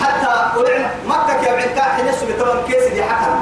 حتى 0.00 0.58
ولعنا 0.58 0.90
مكة 1.06 1.40
كي 1.40 1.46
يبعد 1.46 1.68
كاحن 1.76 2.08
يسوي 2.08 2.32
طبعا 2.32 2.62
كيس 2.66 2.92
دي 2.92 3.02
حكم. 3.02 3.40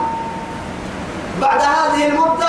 بعد 1.40 1.60
هذه 1.60 2.06
المدة 2.06 2.48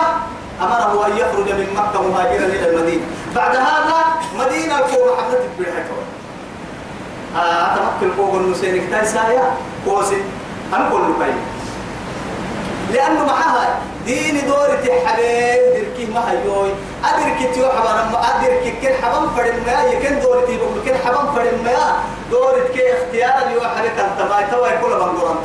أمره 0.61 1.07
أن 1.07 1.17
يخرج 1.17 1.51
من 1.51 1.67
مكة 1.75 2.01
مهاجرا 2.09 2.45
إلى 2.45 2.69
المدينة. 2.69 3.03
بعد 3.35 3.55
هذا 3.55 3.95
مدينة 4.39 4.77
حقت 5.17 5.41
بالحكم 5.57 5.95
آه 7.35 7.73
أتمكن 7.73 8.15
فوق 8.17 8.35
النسير 8.35 8.77
كتايسايا 8.87 9.43
كوسي 9.85 10.21
أنا 10.73 10.89
كل 10.89 11.13
لأنه 12.93 13.25
معها 13.25 13.79
دين 14.05 14.47
دورة 14.47 14.83
حبيب. 15.05 15.82
دركي 15.93 16.11
ما 16.11 16.31
هيوي. 16.31 16.71
أدرك 17.05 17.53
تيو 17.53 17.69
حبان 17.69 18.11
ما 18.11 18.19
أدرك 18.29 18.73
كل 18.81 18.93
حبان 19.03 19.29
فرد 19.37 19.53
ما 19.65 19.83
يكن 19.83 20.19
دورة 20.19 20.49
يبقى 20.49 20.67
كل 20.85 20.95
حبان 21.05 21.25
فرد 21.35 21.53
ما 21.65 22.03
دورة 22.31 22.67
كي 22.73 22.93
اختيار 22.93 23.43
اللي 23.45 23.57
واحد 23.57 23.83
كان 23.97 24.09
تبع 24.19 24.41
توا 24.41 24.67
يكون 24.67 24.89
بنقرن 24.89 25.35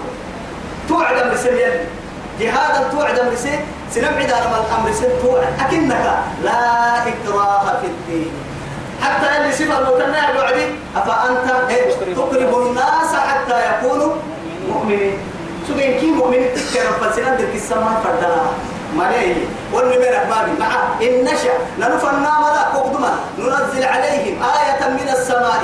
توعد 0.88 1.32
مسلم 1.32 1.86
جهادا 2.40 2.88
توعد 2.92 3.32
مسلم 3.32 3.60
سنبعد 3.90 4.30
على 4.32 4.44
الأمر 4.44 4.92
سن 4.92 5.08
توعد. 5.22 5.48
أكنك 5.60 6.22
لا 6.44 7.08
إكراه 7.08 7.80
في 7.80 7.86
الدين. 7.86 8.30
حتى 9.02 9.36
اللي 9.36 9.52
صفة 9.52 9.78
المتنى 9.78 10.16
يا 10.16 10.40
بعدي. 10.40 10.66
أفأنت؟ 10.96 11.70
إيه؟ 11.70 12.14
تقرب 12.14 12.66
الناس 12.66 13.14
حتى 13.14 13.56
يكونوا 13.68 14.12
مؤمنين. 14.68 15.18
شو 15.68 15.74
بين 15.74 16.00
كي 16.00 16.06
مؤمن 16.06 16.46
كان 16.74 16.86
فلسنا 17.00 17.34
درك 17.34 17.54
السماء 17.54 18.00
فردنا 18.04 18.42
ما 18.96 19.10
ليه 19.10 19.34
والنمرة 19.72 20.20
ما 20.30 20.38
بي. 20.44 20.60
مع 20.60 20.70
إن 21.02 21.24
نشأ 21.24 21.54
لنفنا 21.78 22.32
ملا 22.40 22.62
قدما 22.74 23.12
ننزل 23.38 23.84
عليهم 23.84 24.42
آية 24.42 24.88
من 24.88 25.08
السماء. 25.08 25.60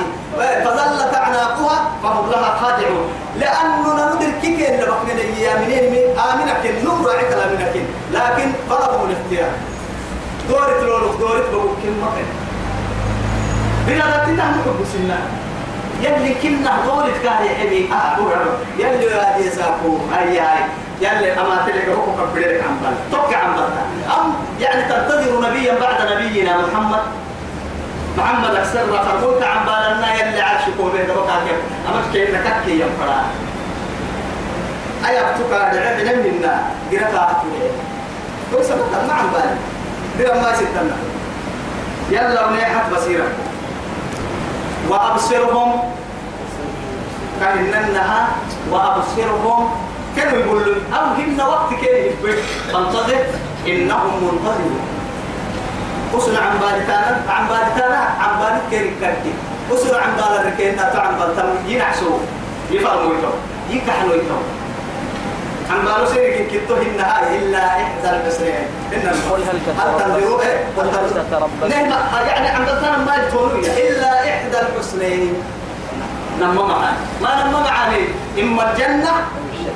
فظلت 0.65 1.13
أعناقها 1.15 1.91
فهم 2.03 2.29
لها 2.31 2.57
خادعون. 2.61 3.09
لأننا 3.39 4.15
ندرك 4.15 4.41
كي 4.41 4.75
اللي 4.75 4.85
بقنا 4.85 5.21
يا 5.39 5.55
منين؟ 5.55 5.91
من 5.91 6.19
آمنك. 6.19 6.65
النور 6.65 7.07
راعي 7.07 7.25
كلامك 7.29 7.73
لكن 8.11 8.51
طلبوا 8.69 9.07
الاختيار. 9.07 9.51
دورة 10.49 10.81
لولو 10.81 11.13
دورة 11.13 11.43
بقول 11.51 11.75
كلمة 11.83 12.07
بلا 13.87 14.17
تتهم 14.25 14.61
حب 14.65 14.85
سنة. 14.93 15.19
يلي 16.01 16.33
كنا 16.43 16.71
دورة 16.85 17.13
كاري 17.23 17.49
حبي 17.49 17.89
أعبور 17.93 18.35
يلي 18.79 19.13
هذه 19.13 19.49
ساكو. 19.55 19.97
هاي 20.13 20.39
هاي. 20.39 20.63
يلي 21.01 21.33
أما 21.33 21.63
تلقى 21.67 21.93
هو 21.93 22.27
كبيرك 22.31 22.63
عن 22.63 22.77
بال 22.81 22.95
توقع 23.11 23.37
عن 23.37 23.55
بال 23.55 23.63
أم 24.19 24.33
يعني 24.59 24.81
تنتظر 24.81 25.49
نبيا 25.49 25.73
بعد 25.81 26.11
نبينا 26.11 26.57
محمد؟ 26.57 27.01
محمد 28.17 28.55
أكثر 28.55 28.85
فقلت 28.87 29.43
عن 29.43 29.65
بالنا 29.65 30.15
يلي 30.15 30.41
عاشقوا 30.41 30.89
به 30.89 31.03
دبقا 31.03 31.39
كيف؟ 31.47 31.59
أما 31.89 32.01
كيف؟ 32.13 32.29
نككي 32.29 32.71
ينفرا 32.71 33.23
أيا 35.07 35.21
بتوكا 35.31 35.73
دعنا 35.73 36.15
منا 36.15 36.63
قرأت 36.91 37.15
أحتوى 37.15 37.69
كل 38.51 38.65
سبب 38.65 38.79
ما 39.07 39.13
عن 39.13 39.25
بالي 39.33 39.55
بلا 40.19 40.41
ما 40.41 40.53
ستنا 40.55 40.95
يلا 42.11 42.45
ونيحت 42.45 42.93
بصيرة 42.93 43.27
وأبصرهم. 44.89 45.95
كان 47.41 47.95
وأبصرهم 48.71 49.69
كانوا 50.17 50.39
يقولوا 50.39 50.75
أو 50.93 51.05
هن 51.05 51.41
وقت 51.41 51.73
كيف 51.73 52.14
فانتظر 52.73 53.23
إنهم 53.67 54.13
منتظرون. 54.23 54.79
أسر 56.17 56.43
عن 56.43 56.53
بالتانا 56.61 57.21
عن 57.29 57.47
بالتانا 57.47 58.01
عن 58.19 58.39
بالت 58.39 58.61
كيف 58.71 58.87
كرتي. 59.01 59.33
أسر 59.73 59.99
عن 59.99 60.09
بال 60.17 60.39
الركين 60.39 60.77
تاتو 60.77 60.99
عن 60.99 61.15
بالتانا 61.19 61.53
ينعسوا 61.67 62.17
يفرموا 62.71 63.13
يتو 63.13 63.31
يكحلوا 63.69 64.15
يتو. 64.15 64.39
عن 65.71 65.79
بالو 65.85 66.05
سيرك 66.13 66.47
كتو 66.51 66.73
هنها 66.75 67.35
إلا 67.35 67.65
إحدى 67.67 68.09
البصرين 68.09 68.65
إن 68.93 69.01
قل 69.31 69.41
هل 69.41 69.57
تنظروا؟ 69.99 70.41
إيه 70.41 70.57
قل 70.77 70.87
هل 70.87 71.09
تتربص 71.09 71.69
نعم 71.69 71.89
يعني 72.27 72.47
عن 72.47 72.65
بالتانا 72.65 72.97
ما 72.97 73.15
يتونوا 73.15 73.57
إلا 73.57 74.11
إحدى 74.19 74.57
الحسنين 74.61 75.33
نما 76.41 76.63
معاني 76.63 76.97
ما 77.21 77.43
نما 77.43 77.59
معاني 77.59 78.03
إما 78.41 78.71
الجنة 78.71 79.11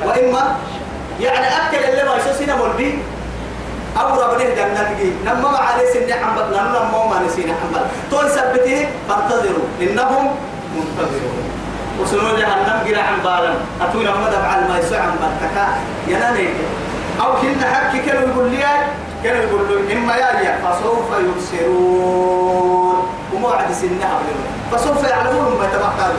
وإما 0.05 0.55
يعني 1.19 1.47
أكل 1.47 1.77
اللي 1.77 2.03
ما 2.09 2.15
يسوي 2.15 2.33
سينا 2.33 2.55
مولدي. 2.55 2.97
أو 3.99 4.21
ربنا 4.21 4.43
جنة 4.43 4.83
تجي 4.93 5.11
نما 5.25 5.51
معاني 5.51 5.83
سنة 5.93 6.13
حنبل. 6.13 6.45
نما 6.53 6.79
نما 6.79 7.05
ما 7.05 7.17
نسينا 7.25 7.53
حنبل. 7.53 7.83
تون 8.11 8.29
سبته 8.29 8.87
فانتظروا. 9.09 9.67
إنهم 9.81 10.35
منتظرون. 10.75 11.45
وسنو 11.99 12.37
جهنم 12.37 12.79
جرا 12.87 13.01
عن 13.01 13.19
بالا 13.23 13.53
أتونا 13.81 14.11
ما 14.11 14.29
دفع 14.29 14.59
ما 14.69 14.79
يسوي 14.79 14.97
عن 14.97 15.11
بالتكا 15.19 15.67
يناني 16.07 16.47
أو 17.21 17.33
كنا 17.41 17.73
حكي 17.73 17.99
كانوا 17.99 18.29
يقول 18.29 18.51
لي 18.51 18.63
كانوا 19.23 19.43
يقول 19.43 19.61
له 19.69 19.93
إما 19.93 20.15
يا 20.15 20.59
فسوف 20.63 21.09
يبصرون. 21.19 22.97
وموعد 23.33 23.71
سنها 23.71 24.19
فسوف 24.71 25.03
يعلمون 25.03 25.57
ما 25.59 25.65
تبقى. 25.73 26.11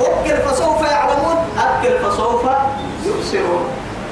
أكل 0.00 0.36
فسوف 0.46 0.80
يعلمون. 0.90 1.36
أكل 1.58 1.98
فسوف 1.98 2.42
يبصرون 3.16 3.64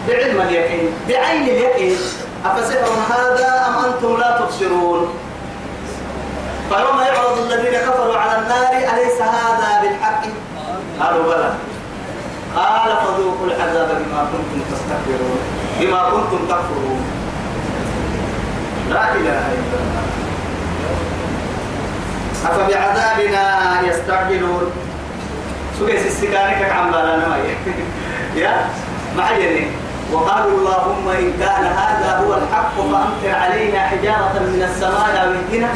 بعلم 0.08 0.40
اليقين 0.40 0.88
بعين 1.08 1.42
اليقين. 1.42 1.96
أفسحر 2.44 2.88
هذا 3.10 3.66
أم 3.68 3.84
أنتم 3.84 4.16
لا 4.20 4.38
تبصرون؟ 4.40 5.08
فيوم 6.68 7.00
يعرض 7.00 7.38
الذين 7.50 7.80
كفروا 7.80 8.16
على 8.16 8.38
النار 8.42 8.72
أليس 8.94 9.20
هذا 9.22 9.80
بالحق؟ 9.82 10.22
قالوا 11.00 11.22
بلى. 11.24 11.52
قال 12.56 12.96
فذوقوا 12.96 13.46
العذاب 13.46 13.88
بما 13.88 14.28
كنتم 14.32 14.60
تستكبرون 14.72 15.38
بما 15.80 16.02
كنتم 16.10 16.46
تكفرون. 16.48 17.00
لا 18.90 19.12
إله 19.12 19.42
إلا 19.52 19.76
الله. 19.80 20.00
أفبعذابنا 22.46 23.80
يستعجلون؟ 23.88 24.70
سويس 25.78 26.06
السكانك 26.06 26.70
عم 26.70 26.90
بالانا 26.90 27.36
يا؟ 28.36 28.66
معيني 29.16 29.66
وقالوا 30.12 30.58
اللهم 30.58 31.08
إن 31.08 31.32
كان 31.40 31.64
هذا 31.64 32.10
هو 32.26 32.34
الحق 32.34 32.74
فأمطر 32.76 33.34
علينا 33.42 33.78
حجارة 33.78 34.34
من 34.38 34.62
السماء 34.70 35.10
أو 35.22 35.30
اهدنا 35.30 35.68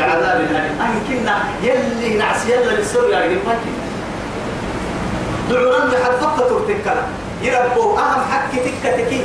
بعذاب 0.00 0.40
أليم. 0.40 0.74
أي 0.82 0.94
كنا 1.08 1.34
يلي 1.62 2.18
نعس 2.18 2.46
يلا 2.46 2.70
للسوري 2.70 3.12
يا 3.12 3.18
رجل 3.18 3.38
دعونا 5.50 5.94
لحد 5.94 6.12
فقط 6.20 6.48
ترتكنا. 6.48 7.02
يربوا 7.42 7.98
أهم 7.98 8.22
حق 8.32 8.50
تكة 8.50 8.96
تكي. 8.96 9.22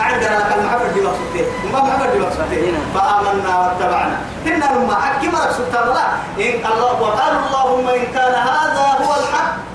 عندنا 0.00 0.38
لك 0.38 0.50
المعبر 0.58 0.86
دي 0.94 1.00
مقصودين 1.00 1.46
ما 1.72 1.80
معبر 1.80 2.06
دي 2.12 2.18
مقصودين 2.18 2.74
فآمنا 2.94 3.58
واتبعنا. 3.58 4.16
كنا 4.44 4.64
لما 4.64 4.94
حق 4.94 5.22
ما 5.24 5.50
الله. 5.82 6.08
إن 6.38 6.72
الله 6.72 7.02
وقال 7.02 7.34
اللهم 7.46 7.88
إن 7.88 8.06
كان 8.14 8.34
هذا 8.34 8.84
هو 9.02 9.10
الحق 9.20 9.67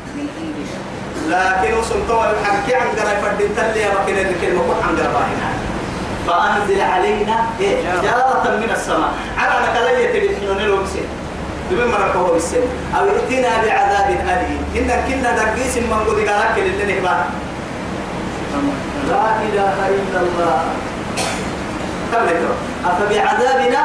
لكن 1.33 1.77
وصلتوا 1.77 2.23
الحق 2.31 2.67
عن 2.79 2.87
قرأ 2.97 3.13
فردين 3.21 3.49
تلي 3.57 3.85
وكنا 3.87 4.21
الكلمة 4.21 4.75
عن 4.83 4.93
قرأ 4.97 5.25
فأنزل 6.27 6.81
علينا 6.81 7.35
إيه 7.59 7.75
جارة 8.03 8.57
من 8.61 8.69
السماء. 8.73 9.11
على 9.37 9.53
نكالية 9.67 10.11
بالحنون 10.13 10.59
الوكسين 10.59 11.07
دبن 11.71 11.87
مرة 11.91 12.31
بالسن. 12.33 12.65
أو 12.97 13.05
ائتنا 13.05 13.49
بعذاب 13.63 14.09
أليم. 14.09 14.61
إن 14.75 14.89
كنا 15.07 15.31
دقيس 15.35 15.77
من 15.77 15.99
قد 16.07 16.19
قالك 16.29 16.55
للي 16.57 16.99
لا 19.09 19.25
إله 19.47 19.75
إلا 19.89 20.19
الله. 20.19 20.63
كم 22.11 22.23
نكرة 22.23 22.55
أفبعذابنا 22.85 23.81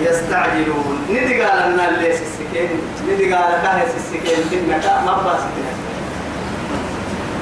يستعجلون. 0.00 0.96
ندي 1.10 1.42
قال 1.42 1.72
لنا 1.72 1.90
ليس 1.90 2.20
السكين. 2.28 2.70
ندي 3.08 3.34
قال 3.34 3.50
كاهس 3.62 3.92
السكين. 3.96 4.40
إنك 4.52 4.84
مرة 5.06 5.38
سكين 5.44 5.89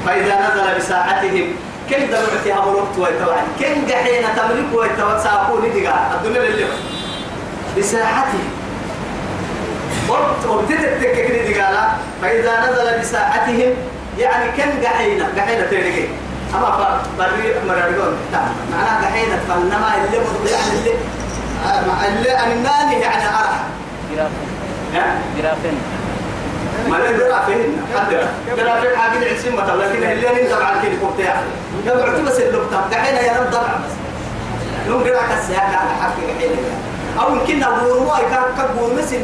فإذا 0.06 0.34
نزل 0.40 0.78
بساعتهم 0.78 1.46
كم 1.90 2.00
دمعتها 2.06 2.66
ملوك 2.66 2.88
ويتوعد؟ 2.98 3.44
كم 3.60 3.92
قحين 3.92 4.22
تملك 4.36 4.74
ويتوعد؟ 4.74 5.20
ندي 5.68 5.86
قال 5.86 5.98
الدنيا 6.14 6.40
للي 6.40 6.64
بساعتهم. 7.78 8.48
وبتتتك 10.48 11.30
ندي 11.30 11.60
قال 11.60 11.76
فإذا 12.22 12.70
نزل 12.70 13.00
بساعتهم 13.00 13.74
يعني 14.18 14.50
كم 14.56 14.86
قحينة 14.86 15.28
قحينة 15.38 15.66
تيريكي 15.70 16.08
أما 16.54 17.00
فري 17.18 17.54
مرارجون 17.68 18.16
معناها 18.72 19.06
قحينة 19.06 19.38
فإنما 19.48 19.94
اللي 20.04 20.16
يعني 20.50 20.78
اللي 20.78 20.94
آه، 21.66 22.08
اللي 22.08 22.30
أناني 22.30 23.00
يعني 23.00 23.28
أرح؟ 23.28 23.62
جرافين. 25.38 25.97
ما 26.90 26.98
ندرى 26.98 27.42
فين؟ 27.46 27.82
حد 27.96 28.10
درى 28.56 28.80
فين؟ 28.80 28.96
حاجة 28.98 29.18
مثلا. 29.62 29.76
لكن 29.76 30.02
اللي 30.02 30.42
ننزل 30.42 30.62
على 30.62 30.76
كده 30.82 30.92
كوبتي 31.00 31.22
لو 31.86 32.02
عرفت 32.02 32.20
بس 32.20 32.40
اللقطة 32.40 32.76
قحينة 32.92 33.18
يا 33.18 33.40
رب 33.40 33.50
ضبع 33.50 33.60
بس. 33.62 33.94
لو 34.88 34.98
قرأ 34.98 35.22
كسياك 35.22 35.62
على 35.74 35.90
حق 36.00 36.12
قحينة 36.12 36.56
أو 37.20 37.36
يمكن 37.36 37.62
أقول 37.62 38.06
ما 38.06 38.18
يكاد 38.18 38.44
كبور 38.58 38.94
مسن 38.94 39.20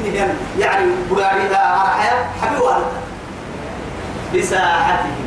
يعني 0.58 0.86
بلاري 1.10 1.42
أرحيا 1.52 2.26
حبي 2.42 2.56
والدها 2.60 3.02
بساحتهم. 4.34 5.24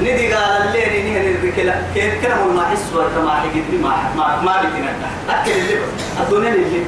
ندي 0.00 0.32
قال 0.34 0.62
الليل 0.68 1.04
نهن 1.06 1.36
الركلة 1.42 1.82
كيف 1.94 2.22
كلام 2.26 2.56
ما 2.56 2.62
حس 2.66 2.94
ولا 2.94 3.24
ما 3.24 3.30
حقد 3.30 3.64
ما 3.82 3.94
ما 4.16 4.42
ما 4.42 4.56
بتنا 4.62 4.92
أكل 5.30 5.50
اللي 5.50 5.74
بس. 5.74 6.20
الدنيا 6.20 6.52
اللي 6.52 6.84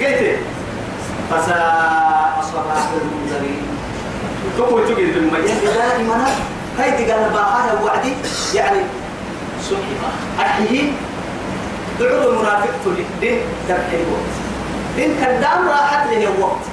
قلت 0.00 0.38
فساء 1.30 2.44
صلاح 2.52 2.84
المنذرين. 3.02 3.62
تقول 4.58 4.84
تقول 4.86 5.06
بالمجال 5.06 5.58
دائما 5.64 6.26
هاي 6.78 6.90
قال 7.12 7.30
باها 7.30 7.80
وعدي 7.84 8.12
يعني 8.54 8.78
أحيي 10.40 10.92
دعوا 12.00 12.32
المنافق 12.32 12.70
تلي 12.84 13.04
دين 13.20 13.38
دبح 13.68 13.88
الوقت. 13.92 14.34
دين 14.96 15.16
كدام 15.16 15.68
راحت 15.68 16.06
له 16.06 16.28
الوقت. 16.36 16.64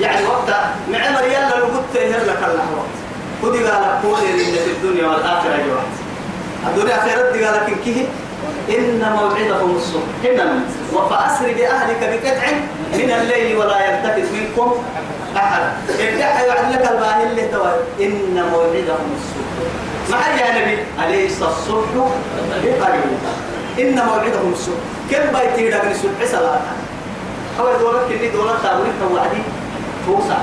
يعني 0.00 0.26
وقت 0.26 0.48
معمر 0.92 1.24
يلا 1.24 1.58
لو 1.58 1.64
قلت 1.64 1.96
هلا 1.96 2.34
كلا 2.34 2.64
وقت. 2.76 2.94
ودي 3.42 3.64
قال 3.64 4.02
قول 4.02 4.18
في 4.64 4.70
الدنيا 4.70 5.06
والآخرة 5.06 5.56
جوات 5.66 5.94
الدنيا 6.66 6.96
خيرت 7.00 7.44
قال 7.44 7.54
لكن 7.62 7.76
كيه؟ 7.84 8.04
إن 8.68 9.12
موعدهم 9.16 9.76
الصبح. 9.76 10.02
هنا 10.24 10.60
فأسر 11.10 11.52
بأهلك 11.52 12.00
بقطع 12.00 12.46
من 12.94 13.10
الليل 13.10 13.56
ولا 13.56 13.78
يلتفت 13.84 14.32
منكم 14.32 14.74
أحد. 15.36 15.62
ادعى 16.00 16.46
يوعد 16.46 16.72
لك 16.72 16.90
الباهي 16.90 17.24
اللي 17.26 17.42
إن 18.00 18.44
موعدهم 18.52 19.16
الصبح. 19.16 19.54
ما 20.10 20.40
يا 20.40 20.60
نبي؟ 20.60 20.78
أليس 21.04 21.42
الصبح 21.42 21.88
بقريب؟ 22.64 23.02
إن 23.78 23.94
موعدهم 24.06 24.52
الصبح. 24.52 24.84
كم 25.10 25.38
بيتي 25.38 25.70
لك 25.70 25.84
الصبح؟ 25.90 26.38
صلاة. 26.38 26.60
أول 27.60 27.78
دولة 27.80 27.98
كني 28.08 28.28
دولة 28.28 28.54
تاويل 28.62 28.92
توعدي 29.00 29.42
توسع 30.06 30.36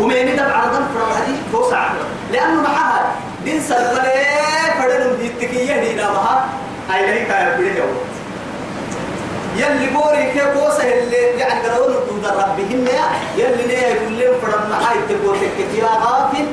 ومين 0.00 0.36
دب 0.36 0.50
عرضا 0.52 0.86
فرعدي 0.94 1.32
توسع 1.52 1.88
لأنه 2.32 2.62
معها. 2.62 3.14
دين 3.44 3.60
سلطة 3.60 4.02
فدنم 4.78 5.16
دي 5.20 5.26
التكية 5.26 5.80
دي 5.80 5.94
نامها 5.94 6.48
هاي 6.94 7.06
لهي 7.06 7.24
كاير 7.24 7.56
بيه 7.58 7.72
يوم 7.72 7.96
يلي 9.56 9.86
بوري 9.90 10.32
كي 10.32 10.40
بوسة 10.54 10.82
اللي 10.82 11.16
يعني 11.16 11.68
قالوا 11.68 11.86
ضد 11.86 12.26
ربهم 12.26 12.86
يا 12.86 13.06
يلي 13.36 13.66
نيه 13.66 13.86
يقول 13.86 14.18
لهم 14.18 14.34
فرد 14.42 14.70
معاي 14.70 14.96
تقول 15.08 15.36
يا 15.78 15.86
غافل 15.86 16.46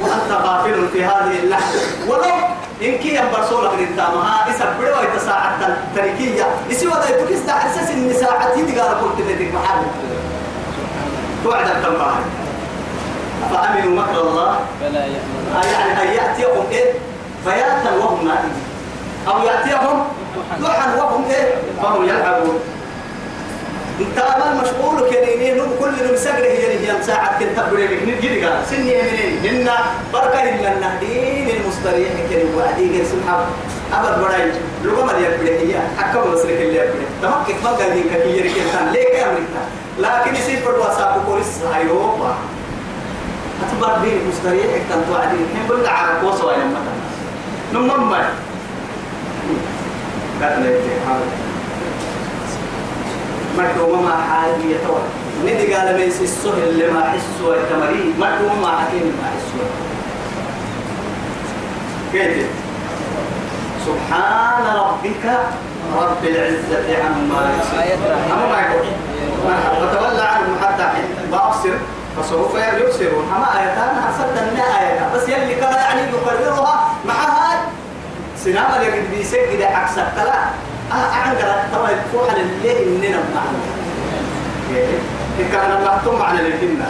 وأنت 0.00 0.32
غافل 0.46 0.88
في 0.92 1.04
هذه 1.04 1.38
اللحظة. 1.42 1.80
ولو 2.08 2.34
إن 2.82 2.98
كي 2.98 3.16
ينبر 3.16 3.44
صولك 3.50 3.70
للتامها 3.78 4.46
يسبروا 4.50 5.02
يتساعد 5.02 5.62
التركية 5.62 6.46
يسوى 6.70 6.92
ذا 6.92 7.08
يتكس 7.18 7.38
دا 7.38 7.52
حساس 7.52 7.90
إن 7.90 8.12
ساعتي 8.20 8.62
دي 8.62 8.80
قال 8.80 9.00
قلت 9.00 9.20
لك 9.28 9.54
محل 9.54 9.82
توعد 11.44 11.66
التنباهي 11.66 12.24
فأمنوا 13.50 14.02
مكر 14.02 14.20
الله؟ 14.20 14.58
فلا 14.80 15.04
يأمن 15.04 15.62
يعني 15.72 16.02
أن 16.02 16.14
يأتيهم 16.14 16.66
إيه؟ 16.72 16.92
بياتا 17.46 17.96
وهم 17.98 18.28
نائمون. 18.28 18.75
أو 19.28 19.42
يأتيهم 19.42 20.04
ضحى 20.60 20.98
وهم 20.98 21.24
إيه؟ 21.30 21.54
فهم 21.82 22.04
يلعبون. 22.04 22.60
إنت 24.00 24.18
ما 24.18 24.62
مشغول 24.62 25.10
كنينين 25.10 25.56
نم 25.56 25.70
كل 25.80 25.90
نم 25.90 26.16
سجرة 26.16 26.46
هي 26.46 26.78
هي 26.78 27.02
ساعة 27.02 27.38
كنت 27.38 27.60
بريك 27.72 28.02
نجي 28.02 28.44
قال 28.44 28.66
سني 28.70 29.02
منين؟ 29.02 29.66
هن 29.66 29.70
بركة 30.12 30.42
إلا 30.42 30.72
النهدين 30.72 31.50
المستريح 31.50 32.12
كن 32.30 32.58
وعدي 32.58 32.90
غير 32.90 33.04
سبحان 33.04 33.44
أبد 33.92 34.20
براي 34.20 34.52
لغة 34.84 35.04
ما 35.04 35.12
يبري 35.12 35.50
هي 35.58 35.80
حكم 35.98 36.32
مسلك 36.32 36.50
اللي 36.50 36.76
يبري 36.76 37.06
تمام 37.22 37.42
ما 37.64 37.70
قال 37.70 37.96
لي 37.96 38.02
كثير 38.02 38.52
كان 38.72 38.92
ليه 38.92 39.26
أمريكا 39.26 39.62
لكن 39.98 40.34
يصير 40.34 40.58
برضو 40.66 40.82
أسابق 40.82 41.24
كورس 41.26 41.60
أيوه 41.74 42.34
أتبر 43.62 43.98
بين 44.02 44.28
مستريح 44.28 44.66
كان 44.88 45.04
توعدي 45.08 45.36
هم 45.36 45.68
بلد 45.68 45.86
عرب 45.86 46.24
وصوا 46.24 46.52
يوم 46.52 46.74
مثلا 47.72 47.96
نم 47.96 48.14
قال 50.42 50.62
لي 50.62 50.80
مركو 53.58 53.96
ما 53.96 54.16
حال 54.30 54.70
يتوى 54.70 55.02
ندي 55.44 55.74
قال 55.74 55.94
بيس 55.94 56.20
السهل 56.20 56.62
اللي 56.68 56.90
ما 56.90 57.00
حسوا 57.10 57.54
التمرين. 57.54 58.14
مركو 58.20 58.54
ما 58.62 58.68
حكيم 58.68 59.06
ما 59.22 59.28
حسوا 59.30 59.66
كيف؟ 62.12 62.46
سبحان 63.86 64.64
ربك 64.76 65.24
رب 65.96 66.24
العزة 66.24 67.04
عما 67.04 67.50
يصفون. 67.58 68.32
أما 68.32 68.46
ما 68.46 68.60
يقول 68.60 68.86
وتولى 69.82 70.22
عنهم 70.22 70.56
حتى 70.62 70.82
حين 70.82 71.30
بأبصر 71.30 71.70
فسوف 72.16 72.54
يبصرون 72.54 73.24
أما 73.36 73.60
آياتان 73.60 73.96
حسبت 74.08 74.38
أنها 74.38 74.80
آيات 74.80 75.14
بس 75.14 75.28
يلي 75.28 75.54
كان 75.54 75.72
يعني 75.72 76.00
يقررها 76.10 76.90
معها 77.08 77.60
سنام 78.44 78.66
اللي 78.76 78.90
قد 78.90 79.04
عكس 79.76 79.98
الثلاث 79.98 80.48
أعنقر 80.92 81.48
ترى 81.72 81.88
يفوح 81.92 82.34
لله 82.34 82.76
إننا 82.82 83.20
معنا. 83.34 83.60
كان 85.52 85.70
الله 85.78 86.00
تم 86.04 86.22
على 86.22 86.40
الجنة. 86.40 86.88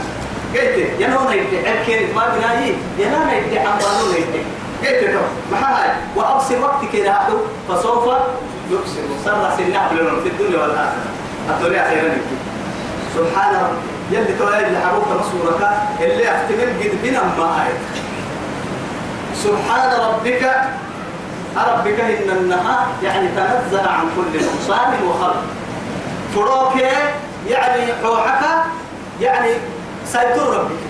قلت 0.55 0.77
ينونا 0.99 1.35
يدي 1.35 1.59
أكيد 1.73 2.15
ما 2.15 2.29
بناي 2.35 2.75
ينونا 2.99 3.33
يدي 3.37 3.59
عن 3.59 3.79
بانونا 3.79 4.17
يدي 4.17 4.43
قلت 4.87 5.15
له 5.15 5.23
ما 5.53 5.59
هاي؟ 5.59 5.91
وأبصر 6.17 6.61
وقت 6.63 6.81
كده 6.93 7.19
فسوف 7.69 8.05
يبصر. 8.71 9.03
صار 9.25 9.55
سنة 9.59 9.89
في 10.23 10.29
الدنيا 10.29 10.59
والآخرة. 10.63 11.07
الدنيا 11.51 11.89
خيرا 11.89 12.07
يكي 12.07 12.37
سبحان 13.15 13.55
ربي. 13.55 14.17
يلي 14.17 14.39
تولي 14.39 14.67
اللي 14.67 14.79
حروك 14.81 15.09
مسورك 15.09 15.71
اللي 16.01 16.29
احتمل 16.29 16.69
قد 16.83 16.93
بنا 17.03 17.23
ما 17.39 17.45
هاي. 17.45 17.73
سبحان 19.45 19.91
ربك 20.01 20.45
ربك 21.59 22.01
إن 22.01 22.37
النهار 22.37 22.87
يعني 23.03 23.29
تنزل 23.29 23.89
عن 23.89 24.05
كل 24.17 24.45
نقصان 24.45 24.95
وخلق. 25.09 25.43
فروك 26.35 26.83
يعني 27.49 27.93
روحك 28.05 28.45
يعني 29.21 29.51
سيطر 30.07 30.57
ربك. 30.57 30.87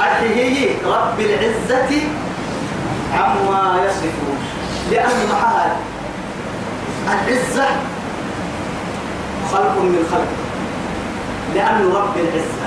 أرحيه 0.00 0.70
رب 0.86 1.20
العزة 1.20 2.02
عما 3.14 3.80
يصفون. 3.86 4.38
لأن 4.90 5.28
محال 5.32 5.70
العزة 7.06 7.66
خلق 9.52 9.78
من 9.78 10.08
خلق. 10.12 10.32
لأن 11.54 11.92
رب 11.94 12.16
العزة 12.16 12.64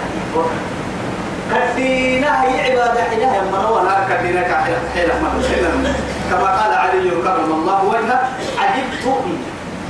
كدينا 1.54 2.44
هي 2.44 2.72
عبادة 2.72 3.04
حينها 3.04 3.36
يا 3.36 3.42
مرة 3.52 3.72
ولا 3.72 4.08
كدينا 4.10 4.42
كحيلة 4.42 4.80
حيلة 4.96 5.13
كما 6.29 6.62
قال 6.62 6.74
علي 6.74 7.10
كرم 7.10 7.51
الله 7.51 7.86
وجهه 7.86 8.29
عجبت 8.60 9.05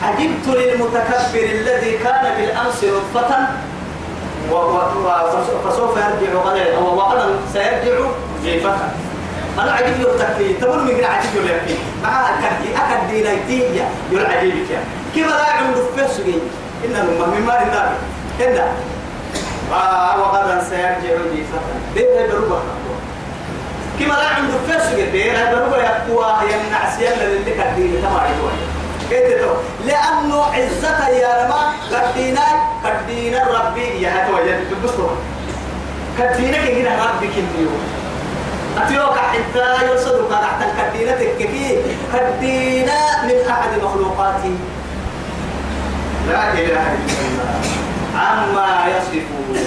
عجبت 0.03 0.48
للمتكبر 0.48 1.44
الذي 1.51 1.98
كان 1.98 2.24
بالأمس 2.38 2.84
نطفة 2.84 3.48
فسوف 5.65 5.98
يرجع 5.98 6.34
غدا 6.46 6.77
وغدا 6.77 7.25
سيرجع 7.53 8.00
جيفة. 8.44 8.75
أنا 9.60 9.72
عجيب 9.72 10.01
له 10.01 10.10
التكليف 10.12 10.62
تقول 10.62 10.79
من 10.84 11.03
عجيب 11.03 11.36
له 11.36 11.41
اليقين 11.41 11.77
مع 12.03 12.29
الكدي 12.29 12.75
أكد 12.77 13.08
دينيتية 13.12 13.88
يلعجيبك 14.12 14.79
كيف 15.13 15.27
لا 15.27 15.51
عنده 15.51 15.82
فسقين 15.98 16.39
إنه 16.86 17.03
من 17.03 17.46
ما 17.46 17.53
ذلك 17.53 17.98
هنا 18.39 18.67
وغدا 20.22 20.63
سيرجع 20.70 21.15
جيفة. 21.36 21.60
بيه 21.96 22.27
بروبة 22.32 22.60
كما 24.00 24.13
لا 24.13 24.27
عنده 24.27 24.58
فسق 24.68 24.96
بيه 25.12 25.51
بروبة 25.56 25.77
يقوى 25.77 26.36
يمنع 26.44 26.98
سيالا 26.98 27.24
اللي 27.24 27.51
كدين 27.51 28.01
تماري 28.01 28.34
كده 29.12 29.48
لأنه 29.86 30.44
عزة 30.44 31.08
يا 31.10 31.46
رما 31.46 31.74
كدينا 31.92 32.42
كدينا 32.84 33.48
ربي 33.48 34.01
يا 34.01 34.10
هتوجه 34.10 34.60
تبصوا 34.72 35.10
كدينا 36.20 36.58
كده 36.66 36.92
ربي 37.06 37.27
كنيو 37.27 37.70
أتيوك 38.77 39.18
حتى 39.18 39.86
يرصدك 39.86 40.30
تحت 40.32 40.62
الكدينة 40.62 41.12
تككي 41.12 41.77
كدينا 42.13 43.24
من 43.24 43.50
أحد 43.50 43.70
مخلوقاتي. 43.84 44.56
لا 46.30 46.54
إله 46.54 46.94
إلا 46.94 47.22
الله. 47.27 47.60
عما 48.16 48.86
يصفون. 48.88 49.58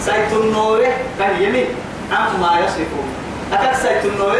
سيت 0.00 0.32
النور 0.32 0.84
كان 1.18 1.42
يمين. 1.42 1.66
عما 2.12 2.60
يصفون؟ 2.64 3.08
أتك 3.52 3.74
سيت 3.82 4.04
النور 4.04 4.36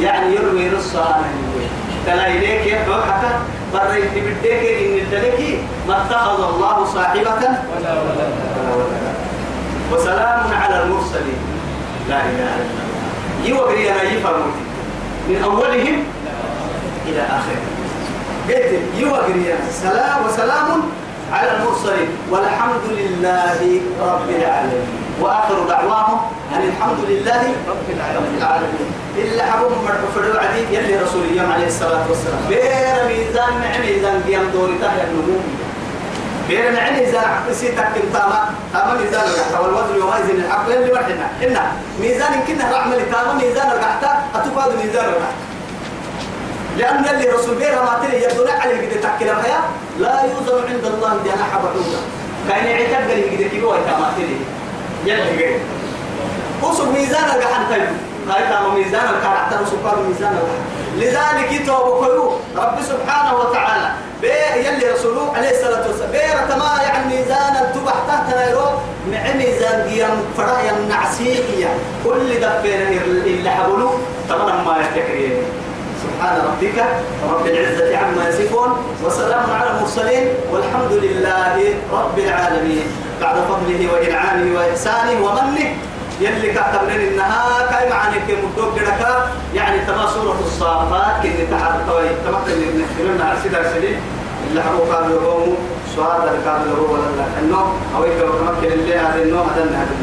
يعني 0.00 0.34
يروي 0.34 0.68
رصا 0.68 1.24
تلا 2.06 2.26
إليك 2.26 2.66
يدعو 2.66 3.02
حتى 3.02 3.30
برا 3.74 3.94
يتبديك 3.94 4.62
إن 4.82 4.98
الدلك 4.98 5.58
ما 5.88 6.02
اتخذ 6.02 6.54
الله 6.54 6.84
صاحبة 6.94 7.42
ولا 7.76 7.92
ولا 7.92 8.26
وسلام 9.92 10.52
على 10.62 10.82
المرسلين. 10.82 11.40
لا 12.08 12.16
إله 12.16 12.30
إلا 12.30 12.46
الله. 12.54 13.48
يوغري 13.48 13.92
أنا 13.92 14.02
يفرمون 14.02 14.54
من 15.28 15.42
أولهم 15.44 15.96
إلى 17.06 17.22
آخرهم 17.22 17.68
قلت 18.48 18.80
يوغري 18.98 19.54
سلام 19.70 20.26
وسلام 20.26 20.82
على 21.32 21.50
المرسلين. 21.56 22.08
والحمد 22.30 22.84
لله 22.90 23.80
رب 24.00 24.28
العالمين. 24.28 25.03
وآخر 25.20 25.58
دعواهم 25.68 26.18
أن 26.54 26.62
الحمد 26.68 27.00
لله 27.08 27.42
رب 27.68 27.88
العالمين. 27.96 28.88
إلا 29.16 29.42
حبهم 29.44 29.84
مرحو 29.84 30.06
فرعوا 30.14 30.40
عدي 30.40 30.76
يلي 30.76 30.96
رسول 30.96 31.22
الله 31.30 31.52
عليه 31.54 31.66
الصلاة 31.66 32.04
والسلام. 32.08 32.40
بير 32.48 32.98
ميزان 33.08 33.52
مع 33.62 33.78
ميزان 33.86 34.22
قيام 34.26 34.46
دوري 34.52 34.78
تحيا 34.82 35.04
النمو. 35.04 35.38
بير 36.48 36.72
مع 36.72 36.90
ميزان 36.90 37.24
عقسي 37.24 37.68
تكن 37.68 38.12
تاما 38.12 38.40
تاما 38.72 38.94
ميزان 39.00 39.24
القحطة 39.28 39.60
والوزن 39.62 39.94
يوازن 39.96 40.36
الحق 40.44 40.66
اللي 40.66 40.92
ورحنا. 40.92 41.26
إنا 41.44 41.72
ميزان 42.00 42.32
كنا 42.46 42.64
رعمل 42.72 43.00
تاما 43.12 43.34
ميزان 43.34 43.68
القحطة 43.70 44.10
أتوقع 44.34 44.66
ميزان 44.66 45.04
القحطة 45.04 45.42
لأن 46.78 47.04
اللي 47.04 47.26
رسول 47.28 47.54
بيرها 47.54 47.82
ما 47.82 48.06
تلي 48.06 48.22
يبدو 48.24 48.46
عليه 48.60 48.90
قد 48.90 49.00
تحكي 49.00 49.24
لها 49.24 49.60
لا 49.98 50.22
يوزن 50.22 50.66
عند 50.68 50.84
الله 50.84 51.12
جناح 51.24 51.50
بعوضة 51.62 52.00
كأن 52.48 52.66
يعتقد 52.66 53.10
لي 53.10 53.44
قد 53.44 53.50
كيلو 53.50 53.70
ما 53.70 54.12
تلي. 54.16 54.36
يلي 55.06 55.54
قد 55.54 55.60
وصل 56.62 56.92
ميزان 56.92 57.24
القحن 57.24 57.62
طيب 57.70 57.88
قايت 58.30 58.52
على 58.52 58.68
ميزان 58.68 59.04
الكار 59.14 59.36
حتى 59.36 59.56
سكر 59.66 60.02
ميزان 60.08 60.32
القحن 60.32 60.64
لذلك 60.96 61.52
يتوب 61.52 62.04
كيو 62.04 62.30
رب 62.56 62.78
سبحانه 62.82 63.38
وتعالى. 63.38 63.90
بي 64.22 64.28
يلي 64.68 64.92
رسوله 64.92 65.32
عليه 65.36 65.50
الصلاة 65.50 65.86
والسلام. 65.88 66.10
بير 66.10 66.38
تما 66.48 66.80
يعني 66.82 67.16
ميزان 67.16 67.56
التبح 67.56 67.94
تحت 68.08 68.36
نيرو. 68.36 68.66
مع 69.12 69.34
ميزان 69.36 69.88
قيام 69.90 70.16
فرا 70.36 70.58
يمنعسيه 70.60 71.68
كل 72.04 72.40
دفين 72.40 72.98
اللي 73.26 73.50
حبلو 73.50 73.90
تمام 74.28 74.64
ما 74.66 74.76
يفتكرين 74.80 75.32
سبحان 76.14 76.36
ربك 76.46 76.78
رب 77.32 77.46
العزة 77.46 77.96
عما 77.98 78.28
يصفون 78.28 78.70
وسلام 79.04 79.50
على 79.50 79.70
المرسلين 79.70 80.24
والحمد 80.52 80.92
لله 80.92 81.56
رب 81.92 82.18
العالمين. 82.18 82.86
بعد 83.20 83.36
فضله 83.48 83.80
وإنعامه 83.92 84.54
وإحسانه 84.58 85.16
ومنه 85.26 85.66
يلي 86.20 86.48
كتبنا 86.52 86.94
إنها 86.94 87.66
كاي 87.70 87.90
معنى 87.90 88.16
كي 88.26 88.34
مدوك 88.42 88.78
لك 88.78 89.02
يعني 89.54 89.78
تما 89.86 90.06
سورة 90.14 90.38
الصافات 90.46 91.22
كي 91.22 91.28
نتحرك 91.42 91.80
توي 91.88 92.08
تما 92.26 92.38
كي 92.46 92.52
نتكلمنا 92.78 93.24
على 93.24 93.38
سيدة 93.42 93.72
سيدي 93.72 93.96
اللي 94.50 94.62
حقو 94.62 94.84
كان 94.92 95.10
لهم 95.10 95.54
سؤال 95.96 96.22
كان 96.44 96.60
له 96.70 96.80
ولا 96.92 97.08
لا. 97.18 97.26
إنه 97.42 97.72
أو 97.96 98.04
يكبر 98.04 98.28
تمكن 98.46 98.72
اللي 98.72 98.94
هذا 98.98 99.22
إنه 99.22 99.36
هذا 99.40 99.62
هذا 99.62 99.94